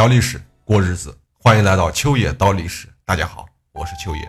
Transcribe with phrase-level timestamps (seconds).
[0.00, 2.88] 聊历史，过日子，欢迎来到秋野刀历史。
[3.04, 4.22] 大家好，我是秋野。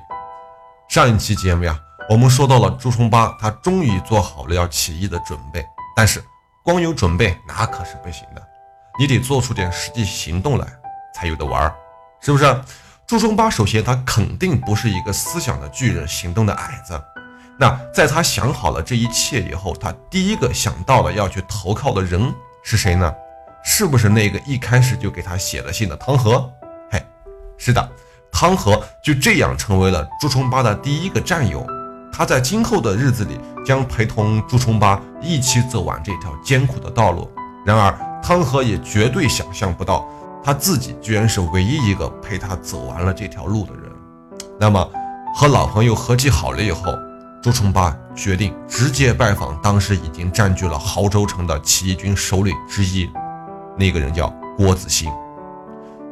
[0.89, 5.65] 上一期节目呀，我们说到了朱重八，他终于做好了要起义的准备。
[5.95, 6.21] 但是
[6.61, 8.45] 光有准备那可是不行的，
[8.99, 10.67] 你得做出点实际行动来
[11.15, 11.73] 才有的玩儿，
[12.19, 12.61] 是不是？
[13.07, 17.01] 朱重八首先他肯定不是一个思想的巨人，行动的矮子。
[17.57, 22.21] 那在他想好了这一切以后，他第一个想到了要去投靠的人
[22.61, 23.15] 是谁呢？
[23.63, 26.51] 是不是那个一开始就给他写了信的汤和？
[26.89, 27.03] 嘿，
[27.57, 27.91] 是的，
[28.31, 31.65] 汤和就这样成为了朱重八的第一个战友。
[32.11, 37.31] 他在今后的日子里将陪同朱重八一起走完这条艰苦的道路。
[37.65, 40.05] 然而，汤和也绝对想象不到，
[40.43, 43.83] 他自己居然是唯一一个陪他走完了这条路的人。
[44.59, 44.89] 那么，
[45.33, 46.93] 和老朋友合计好了以后，
[47.41, 53.09] 朱重八决定直接拜访当时已经占据了亳州城的起义军首领之一。
[53.81, 55.11] 那个人叫郭子兴，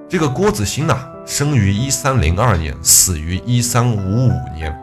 [0.09, 4.75] 这个郭子兴呢，生于一三零二年，死于一三五五年，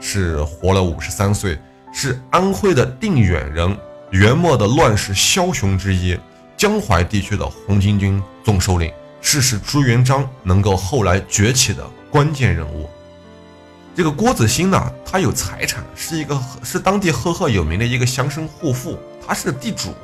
[0.00, 1.56] 是活了五十三岁，
[1.94, 3.78] 是安徽的定远人，
[4.10, 6.18] 元末的乱世枭雄之一，
[6.56, 12.90] 江淮地区的红巾军总首领，是使朱元璋能够后来崛起的关键人物。
[13.94, 19.94] 这个郭子兴呢，他有财产，是一个是当地赫赫有名的一个乡绅户妇，他是地主。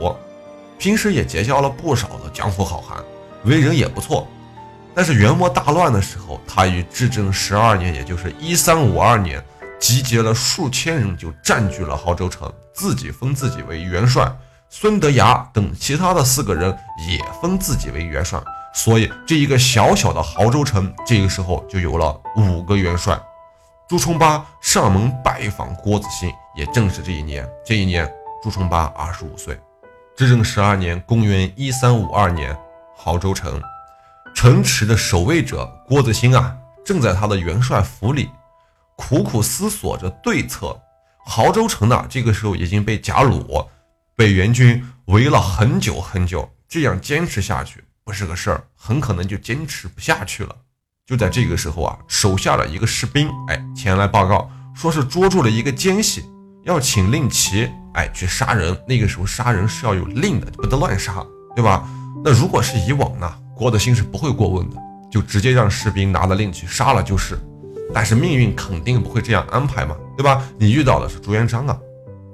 [0.79, 3.03] 平时也结交了不少的江湖好汉，
[3.45, 4.27] 为人也不错。
[4.95, 9.45] 但是元末大乱的时候，他于至正十二年，也就是一三五二年，
[9.79, 14.31] 集结了数千人，就占据了亳州城，自己封自己为元帅。
[14.71, 16.71] 孙德崖等其他的四个人
[17.09, 18.41] 也封自己为元帅。
[18.75, 23.19] 所以这一个小小的亳州城，这个时候就有了五个元帅。
[23.89, 27.49] 朱重八上门拜访郭子兴，也正是这一年。
[27.65, 28.09] 这一年，
[28.43, 29.59] 朱重八二十五岁。
[30.19, 32.53] 至正十二年，公元一三五二年，
[32.99, 33.63] 亳州城
[34.35, 38.29] 城池的守卫者郭子兴啊，正在他的元帅府里
[38.97, 40.77] 苦苦思索着对策。
[41.25, 43.65] 亳州城呢，这个时候已经被贾鲁、
[44.17, 50.53] 被元军围了很久很久，这样坚持下去不是个事儿，很可能就坚持不下去了。
[51.07, 56.25] 就在这个时候啊，手下的一个士兵哎前来报告，说是捉住了一个奸细，
[56.69, 57.69] 要请令旗。
[57.95, 61.89] 哎，去杀人，那个时候杀人是要有令的，不得乱杀，对吧？
[62.23, 64.77] 那如果是以往呢，郭德兴是不会过问的，
[65.11, 67.37] 就直接让士兵拿了令去杀了就是。
[67.93, 70.47] 但是命运肯定不会这样安排嘛，对吧？
[70.59, 71.77] 你遇到的是朱元璋啊，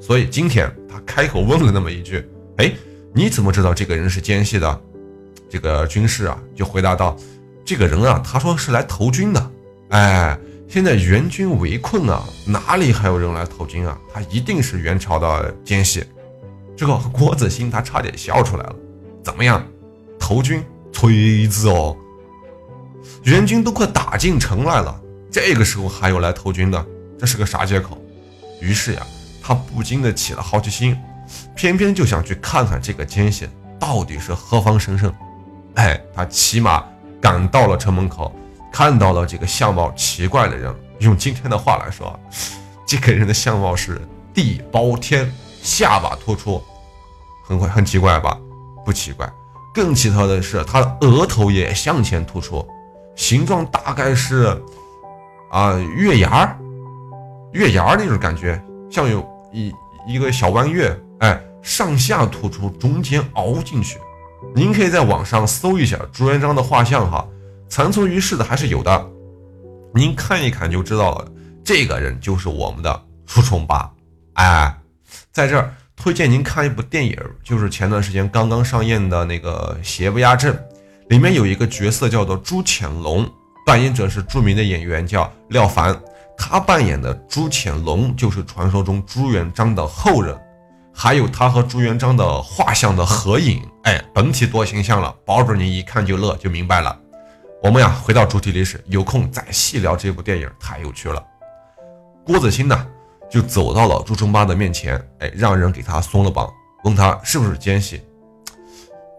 [0.01, 2.29] 所以今天他开口问了那么一句
[2.59, 2.71] ：“哎，
[3.15, 4.81] 你怎么知道这个人是奸细的？”
[5.49, 7.17] 这个军士啊就回答道
[7.65, 9.51] ：“这个人啊，他说是来投军的。”
[9.91, 10.39] 哎。
[10.69, 13.97] 现在元军围困啊，哪里还有人来投军啊？
[14.13, 16.05] 他一定是元朝的奸细。
[16.77, 18.77] 这个郭子兴他差点笑出来了。
[19.23, 19.65] 怎么样，
[20.19, 20.63] 投军？
[20.93, 21.97] 锤子哦！
[23.25, 26.87] 元军都快打进城来了，这个时候还有来投军的，
[27.19, 27.99] 这是个啥借口？
[28.61, 29.05] 于是呀，
[29.43, 30.97] 他不禁的起了好奇心，
[31.57, 33.49] 偏偏就想去看看这个奸细
[33.79, 35.13] 到底是何方神圣。
[35.75, 36.85] 哎，他骑马
[37.21, 38.35] 赶到了城门口。
[38.75, 42.19] 看到了这个相貌奇怪的人，用今天的话来说，
[42.85, 44.01] 这个人的相貌是
[44.35, 46.61] 地包天，下巴突出，
[47.47, 48.37] 很怪，很奇怪吧？
[48.85, 49.33] 不奇怪，
[49.73, 52.67] 更奇特的是他的额头也向前突出，
[53.15, 54.61] 形状大概是
[55.53, 56.59] 啊月牙儿，
[57.53, 58.61] 月牙儿那种感觉，
[58.91, 59.73] 像有一
[60.05, 64.01] 一个小弯月，哎，上下突出，中间凹进去。
[64.53, 67.25] 您可以在网上搜一下朱元璋的画像哈。
[67.75, 69.05] 残存于世的还是有的，
[69.93, 71.27] 您看一看就知道了。
[71.65, 73.93] 这个人就是我们的朱重八。
[74.35, 74.73] 哎，
[75.33, 80.55] 在这儿推荐您看一部电影，就是前段时间刚刚上映的那个《邪不压正》，
[81.09, 83.29] 里面有一个角色叫做朱潜龙，
[83.67, 86.01] 扮演者是著名的演员叫廖凡，
[86.39, 90.39] 他扮演的朱潜龙就是传说中朱元璋的后人，
[90.95, 93.61] 还有他和朱元璋的画像的合影。
[93.83, 97.01] 哎，本体多形象了，保准您一看就乐，就明白了。
[97.65, 101.25] 我们呀，回到主题历史，有空再细聊这部电影，太有趣了。
[102.23, 102.87] 郭子兴呢，
[103.31, 106.47] 就走到了朱重八的面前，哎，让人给他松了绑，
[106.85, 108.03] 问他是不是奸细。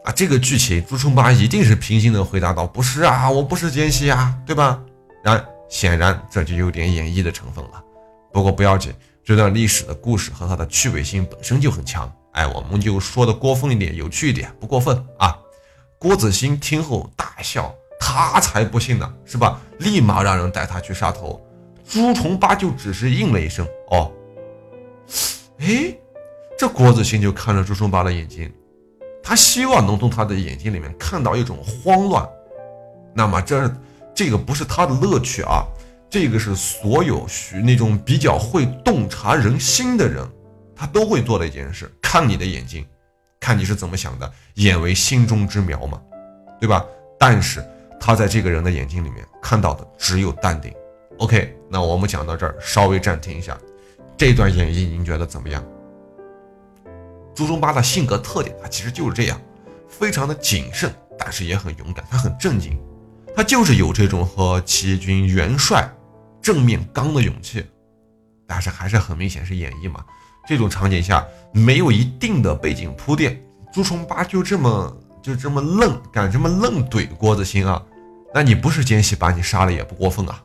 [0.04, 4.80] 啊，这个剧情，朱重八一定是平静的回答道：“不是啊，我不是奸细啊，对吧？”
[5.26, 7.84] 然显然这就有点演绎的成分了。
[8.32, 8.94] 不过不要紧，
[9.24, 12.08] 这段历史的故事和它的趣味性本身就很强。
[12.34, 15.36] 哎，我们就说的过分一点，有趣一点，不过分啊。
[15.98, 17.74] 郭子兴听后大笑。
[18.00, 19.62] 他才不信呢，是吧？
[19.80, 21.42] 立马让人带他去杀头。
[21.88, 24.12] 朱重八就只是应了一声“哦”。
[25.60, 25.96] 哎，
[26.58, 28.52] 这郭子兴就看着朱重八的眼睛，
[29.24, 32.28] 他希望能从他的眼睛里面看到一种慌乱，
[33.14, 33.72] 那么这
[34.14, 35.64] 这个不是他的乐趣啊，
[36.10, 40.28] 这个是所有许那种比较会洞察人心的人，
[40.76, 42.86] 他都会做的一件事，看你的眼睛，
[43.40, 46.02] 看你是怎么想的，眼为心中之苗嘛，
[46.60, 46.84] 对吧？
[47.20, 47.64] 但是
[48.06, 50.72] 他在这个人的眼睛里面看到的只有淡定。
[51.18, 53.58] OK，那我们讲到这儿，稍微暂停一下，
[54.16, 55.66] 这段演绎您觉得怎么样？
[57.34, 59.42] 朱重八的性格特点，他其实就是这样，
[59.90, 62.80] 非常的谨慎，但是也很勇敢，他很正经。
[63.36, 65.92] 他就是有这种和起义军元帅
[66.44, 67.66] 正面刚的勇气，
[68.46, 70.06] 但是还是很明显是演绎嘛。
[70.48, 73.44] 这种场景下没有一定的背景铺垫，
[73.74, 77.82] 朱重八就这么就这么愣，敢这么愣怼郭子兴啊？
[78.36, 80.44] 那你不是奸细，把你杀了也不过分啊？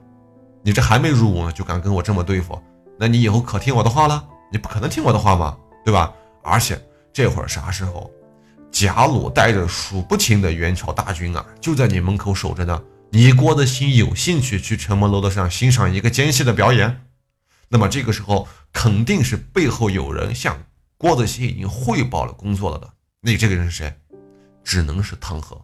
[0.62, 2.56] 你这还没入伍呢，就敢跟我这么对付？
[2.96, 4.24] 那你以后可听我的话了？
[4.52, 6.12] 你不可能听我的话嘛，对吧？
[6.40, 6.80] 而且
[7.12, 8.08] 这会儿啥时候？
[8.70, 12.80] 贾鲁带着数不清的元朝大军啊，就在你门口守着呢。
[13.10, 17.04] 你郭德兴有兴趣去城门楼子上欣赏一个奸细的表演？
[17.68, 20.56] 那么这个时候肯定是背后有人向
[20.96, 22.88] 郭德兴已经汇报了工作了的。
[23.20, 23.92] 那这个人是谁？
[24.62, 25.60] 只能是汤和。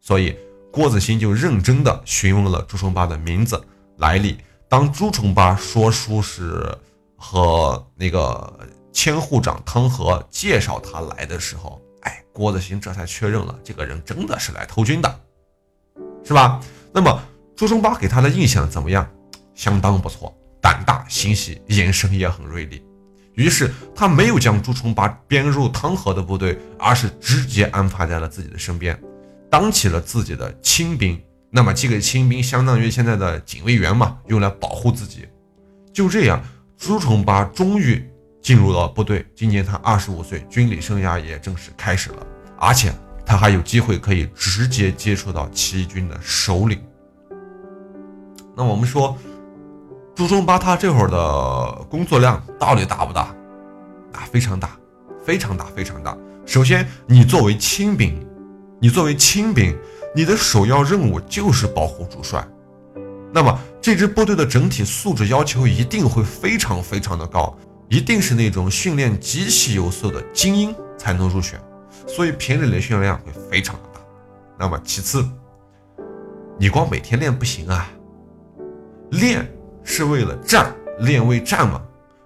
[0.00, 0.36] 所以
[0.72, 3.62] 郭子兴就认真的询问了朱重八的名字
[3.98, 4.38] 来历。
[4.68, 6.66] 当朱重八说书是
[7.16, 11.80] 和那个千户长汤和介绍他来的时候。
[12.02, 15.20] 哎郭子兴这才确认了，这个人真的是来偷军的，
[16.24, 16.58] 是吧？
[16.94, 17.22] 那么
[17.54, 19.06] 朱重八给他的印象怎么样？
[19.54, 22.82] 相当不错，胆大心细，眼神也很锐利。
[23.34, 28.98] 于是他没有将朱重八编入汤和的部队，而是直接安排在了自己的身边，
[29.50, 31.20] 当起了自己的亲兵。
[31.50, 35.26] 那么这个亲兵相当于现在的警卫员嘛，用来保护自己。
[35.92, 36.40] 就这样，
[36.78, 38.06] 朱重八终于。
[38.42, 42.26] 进入了部队，今年他二十五岁，军旅生涯也正式开始了，
[42.58, 42.90] 而且
[43.26, 46.82] 他还有机会可以直接接触到起义军的首领。
[48.56, 49.14] 那我们说，
[50.14, 53.24] 朱重八他这会儿的工作量到底大不大？
[54.14, 54.70] 啊，非常大，
[55.22, 56.16] 非常大，非常大。
[56.46, 58.26] 首先，你作为亲兵，
[58.82, 59.76] 你作为亲兵，
[60.14, 62.42] 你的首要任务就是保护主帅。
[63.30, 67.54] 那么，这支部队的整体素质要求一定会非常非常的高。
[67.90, 71.60] 一定是那种训练极其优秀的精英才能入选，
[72.06, 74.00] 所以平日里训练量会非常的大。
[74.56, 75.28] 那么其次，
[76.56, 77.90] 你光每天练不行啊，
[79.10, 79.44] 练
[79.82, 81.82] 是为了战，练为战嘛。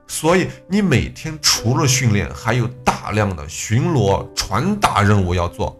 [0.06, 5.74] 所以你每天除了训练，还有大量的巡逻、传达任务要做，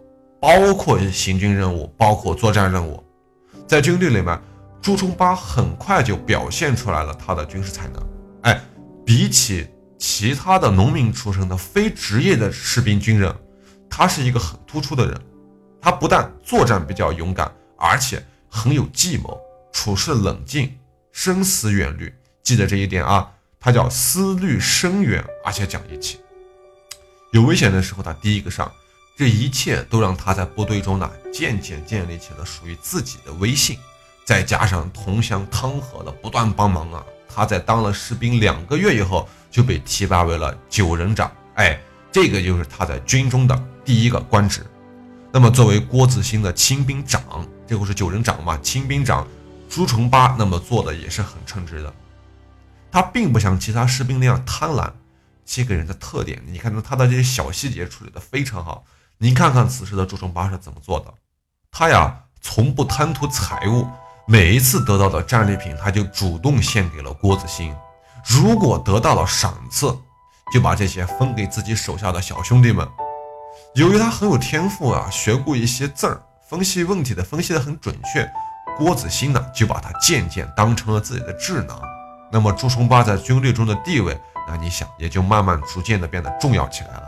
[0.45, 3.03] 包括行军任务，包括作战任务。
[3.65, 4.39] 在军队里面，
[4.79, 7.95] 朱重八很快就表现出来了他的军事才能。
[8.43, 8.61] 哎，
[9.03, 9.67] 比起。
[9.97, 13.33] 其他的农民出身的非职业的士兵军人，
[13.89, 15.19] 他是一个很突出的人。
[15.81, 19.39] 他不但作战比较勇敢，而且很有计谋，
[19.71, 20.71] 处事冷静，
[21.11, 22.13] 深思远虑。
[22.43, 26.19] 记得这一点啊，他叫思虑深远，而且讲义气。
[27.31, 28.71] 有危险的时候他第一个上，
[29.15, 33.77] 这一切都让他在部队中呢渐渐建立起了属于自己的威信。
[34.25, 39.27] 再加上同乡汤和的不断帮忙啊，他在当了士兵两个月以后。
[39.55, 41.79] 就被提拔为了九人长，哎，
[42.11, 44.65] 这个就是他在军中的第一个官职。
[45.31, 48.59] 那么作为郭子兴的亲兵长，这不是九人长嘛？
[48.61, 49.25] 亲兵长
[49.69, 51.93] 朱重八那么做的也是很称职的。
[52.91, 54.91] 他并不像其他士兵那样贪婪，
[55.45, 58.83] 这个人的特点，你看到他的这些小细节处理的非常好。
[59.17, 61.13] 您看看此时的朱重八是怎么做的？
[61.71, 63.87] 他呀，从不贪图财物，
[64.27, 67.73] 每一次得到的战利品，他就主动献给了郭子兴。
[68.25, 69.87] 如果得到了赏赐，
[70.51, 72.85] 就把这些分给自己手下的小兄弟们。
[73.75, 78.29] 由于他很有天赋啊，学过一些字儿，分析问题的分析的很准确，
[78.77, 81.81] 郭子兴呢就把他渐渐当成了自己的智囊。
[82.31, 87.03] 那么朱重八在军队中的地位，那你想也就慢慢逐渐的变得重要起来了。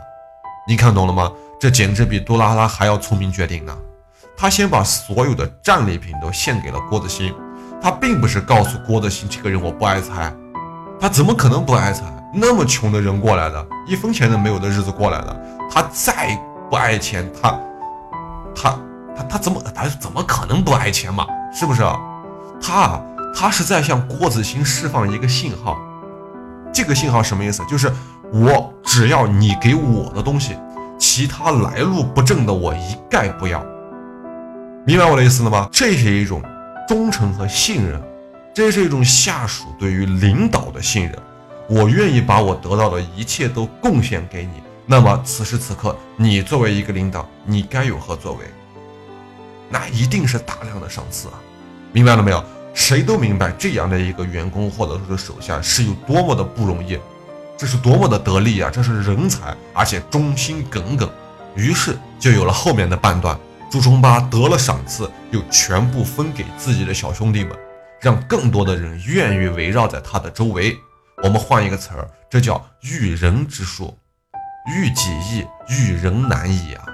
[0.66, 1.30] 你看懂了吗？
[1.58, 3.76] 这简直比杜拉拉还要聪明绝顶呢。
[4.36, 7.34] 他先把所有的战利品都献给了郭子兴，
[7.82, 10.32] 他并不是告诉郭子兴这个人我不爱财。
[11.00, 12.04] 他怎么可能不爱财？
[12.32, 16.38] 那么穷的人过来的，一分钱都没有的日子过来的，他再
[16.70, 17.58] 不爱钱，他，
[18.54, 18.78] 他，
[19.16, 21.26] 他，他怎么，他怎么可能不爱钱嘛？
[21.52, 21.82] 是不是？
[22.60, 23.00] 他，
[23.34, 25.76] 他是在向郭子兴释放一个信号，
[26.72, 27.64] 这个信号什么意思？
[27.66, 27.92] 就是
[28.32, 30.56] 我只要你给我的东西，
[30.98, 33.64] 其他来路不正的我一概不要。
[34.84, 35.68] 明白我的意思了吗？
[35.72, 36.42] 这是一种
[36.86, 38.02] 忠诚和信任。
[38.54, 41.16] 这是一种下属对于领导的信任，
[41.68, 44.54] 我愿意把我得到的一切都贡献给你。
[44.84, 48.40] 那么此时此刻，你作为一个领导，你该有何作为？
[49.70, 51.34] 那一定是大量的赏赐啊！
[51.92, 52.42] 明白了没有？
[52.74, 56.98] 谁都明白这样的一个员工或者说是手下是有多么的不容易，
[57.58, 58.70] 这是多么的得力啊！
[58.72, 61.10] 这是人才，而且忠心耿耿。
[61.56, 63.36] 于是就有了后面的半段。
[63.68, 67.54] 朱重八得了赏赐，又全部分给自己的小兄弟们，
[68.00, 70.78] 让更多的人愿意围绕在他的周围。
[71.22, 73.98] 我们换一个词儿，这叫驭人之术。
[74.68, 76.84] 驭己易，驭人难矣啊！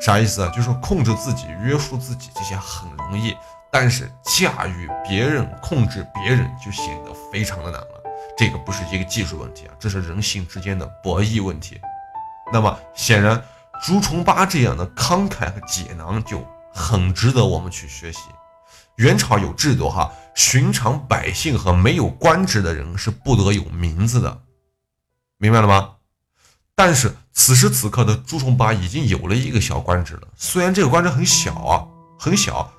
[0.00, 0.50] 啥意思啊？
[0.56, 3.36] 就是控制自己、约束自己这些很容易，
[3.70, 7.80] 但是驾驭别人、控制别人就显得非常的难。
[8.36, 11.80] 这个不是一个技术问题啊，这是人性之间的博弈问题。
[12.52, 13.42] 那么显然，
[13.82, 18.20] 朱重八这样的慷慨和解囊就很值得我们去学习。
[18.96, 24.42] 元朝有制度哈，寻常百姓和没有官职的人是不得有名字的，
[25.38, 25.92] 明白了吗？
[26.74, 31.84] 但是此时此刻的朱重八已经有了一个小官职了，虽然这个官职很小啊，
[32.18, 32.70] 很小，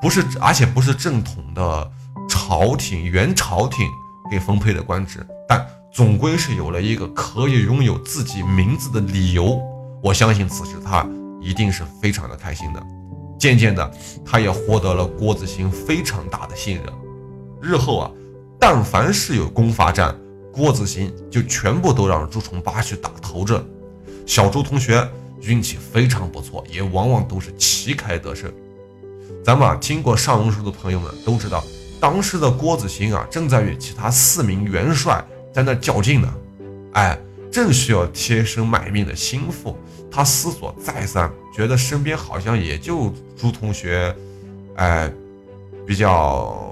[0.00, 1.90] 不是，而且不是正统的
[2.28, 3.86] 朝廷元朝廷
[4.30, 9.60] 给分配的官职，但总归是有了一个可以拥有自己名字的理由。
[10.02, 11.06] 我相信此时他
[11.42, 12.82] 一定是非常的开心的。
[13.38, 13.90] 渐渐的，
[14.24, 16.86] 他也获得了郭子兴非常大的信任。
[17.60, 18.10] 日后啊，
[18.58, 20.14] 但凡是有攻伐战，
[20.52, 23.64] 郭子兴就全部都让朱重八去打头阵，
[24.26, 25.06] 小朱同学
[25.42, 28.52] 运气非常不错，也往往都是旗开得胜。
[29.42, 31.64] 咱们啊听过上文书的朋友们都知道，
[32.00, 36.34] 当时的郭子兴啊正在与其他四名元帅在那较劲呢，
[36.94, 37.18] 哎，
[37.52, 39.76] 正需要贴身卖命的心腹。
[40.10, 44.14] 他思索再三，觉得身边好像也就朱同学，
[44.76, 45.10] 哎，
[45.86, 46.66] 比较。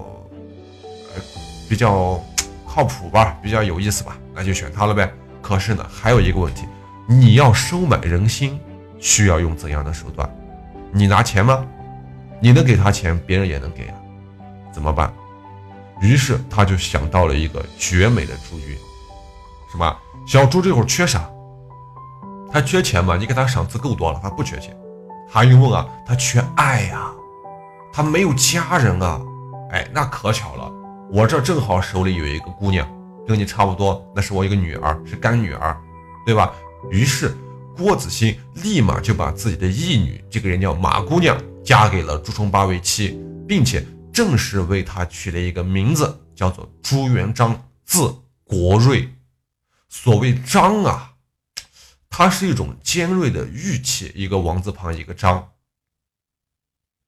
[1.69, 2.19] 比较
[2.67, 5.13] 靠谱吧，比较有意思吧，那就选他了呗。
[5.43, 6.65] 可是呢，还有一个问题，
[7.07, 8.59] 你要收买人心，
[8.99, 10.27] 需要用怎样的手段？
[10.91, 11.63] 你拿钱吗？
[12.41, 13.95] 你能给他钱，别人也能给啊，
[14.79, 15.13] 怎么办？
[16.01, 18.79] 于是他就想到了一个绝美的主意，
[19.73, 19.97] 什么？
[20.25, 21.29] 小朱这会儿缺啥？
[22.53, 23.17] 他缺钱吗？
[23.17, 24.73] 你给他赏赐够多了，他不缺钱。
[25.29, 25.85] 还用问啊？
[26.07, 27.11] 他缺爱呀，
[27.93, 29.21] 他没有家人啊。
[29.73, 30.73] 哎，那可巧了。
[31.11, 32.87] 我这正好手里有一个姑娘，
[33.27, 35.77] 跟你差不多，那是我一个女儿，是干女儿，
[36.25, 36.53] 对吧？
[36.89, 37.37] 于是
[37.77, 43.85] 郭子兴立马就把自己的义女，这个人叫马姑娘，嫁给了朱重八为妻，并且
[44.19, 49.15] 正式为他取了一个名字，叫做朱元璋，字国瑞。
[49.89, 51.15] 所谓璋啊，
[52.11, 55.53] 它是一种尖锐的玉器，一个王字旁，一个章，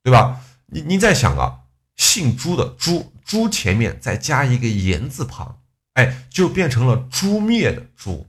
[0.04, 0.40] 对吧？
[0.66, 1.62] 你你在想啊？
[1.96, 5.60] 姓朱的朱，朱前面再加一个言字旁，
[5.94, 8.28] 哎，就变成了诛灭的诛。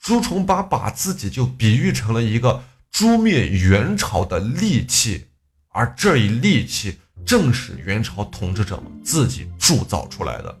[0.00, 5.26] 朱重八把自己就比喻成了一个诛灭元朝的利器，
[5.68, 10.58] 而这一利器正是元朝统治者们自己铸造出来的。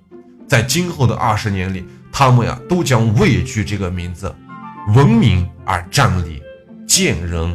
[0.48, 4.34] 在今后的二十年里，他们呀都将畏惧这个名字，
[4.94, 6.42] 闻名而战栗，
[6.86, 7.54] 见人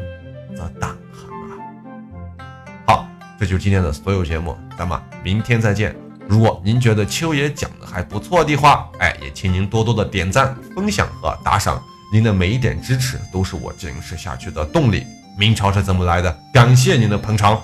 [0.56, 2.46] 则胆寒啊！
[2.86, 3.08] 好。
[3.40, 5.96] 这就是今天的所有节目，咱们明天再见。
[6.28, 11.82] 如果您觉得秋爷讲的还不错的话，哎，也请您多多的点赞、分享和打赏。
[12.14, 15.06] 您的每一点支持都是我坚持下去的动力。
[15.38, 16.40] 明朝是怎么来的？
[16.54, 17.62] 感谢您的捧场，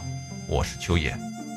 [0.48, 1.27] 我是秋野。